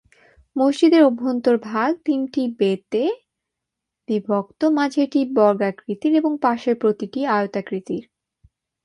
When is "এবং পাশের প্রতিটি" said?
6.15-7.19